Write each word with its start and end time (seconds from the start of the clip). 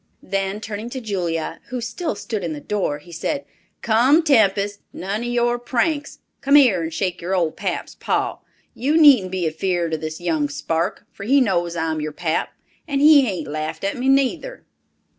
Then 0.23 0.59
turning 0.61 0.89
to 0.89 0.99
Julia, 0.99 1.59
who 1.67 1.79
still 1.79 2.15
stood 2.15 2.43
in 2.43 2.53
the 2.53 2.59
door, 2.59 2.97
he 2.97 3.11
said, 3.11 3.45
"Come, 3.83 4.23
Tempest, 4.23 4.79
none 4.91 5.21
of 5.21 5.27
your 5.27 5.59
pranks! 5.59 6.17
Come 6.41 6.55
here 6.55 6.81
and 6.81 6.91
shake 6.91 7.21
your 7.21 7.35
old 7.35 7.55
pap's 7.55 7.93
paw. 7.93 8.39
You 8.73 8.97
needn't 8.97 9.31
be 9.31 9.45
afeared 9.45 9.93
of 9.93 10.01
this 10.01 10.19
young 10.19 10.49
spark, 10.49 11.05
for 11.11 11.23
he 11.23 11.39
knows 11.39 11.75
I'm 11.75 12.01
your 12.01 12.13
pap, 12.13 12.49
and 12.87 12.99
he 12.99 13.21
hain't 13.25 13.47
laughed 13.47 13.83
at 13.83 13.95
me 13.95 14.09
neither." 14.09 14.65